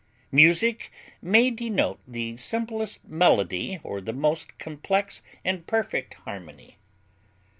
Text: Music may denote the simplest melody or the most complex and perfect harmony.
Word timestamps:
Music 0.31 0.91
may 1.21 1.51
denote 1.51 1.99
the 2.07 2.35
simplest 2.35 3.07
melody 3.07 3.79
or 3.83 4.01
the 4.01 4.11
most 4.13 4.57
complex 4.57 5.21
and 5.45 5.67
perfect 5.67 6.15
harmony. 6.25 6.79